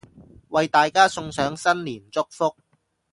[0.49, 2.55] 為大家送上新年祝福